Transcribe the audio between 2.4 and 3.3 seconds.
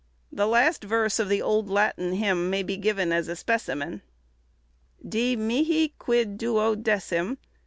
may be given as